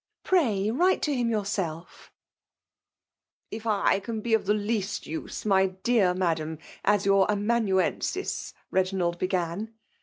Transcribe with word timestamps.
Pray 0.23 0.71
write 0.71 1.03
to 1.03 1.13
him 1.13 1.29
yourself!"'' 1.29 2.11
If 3.51 3.67
/ 4.03 4.03
can 4.03 4.21
be 4.21 4.33
of 4.33 4.47
the 4.47 4.53
least 4.55 5.05
use, 5.05 5.45
my 5.45 5.67
dear 5.67 6.15
Ma 6.15 6.33
dam, 6.33 6.57
as 6.83 7.05
your 7.05 7.29
amanuensis,"— 7.29 8.55
^Beginald 8.73 9.19
began. 9.19 9.75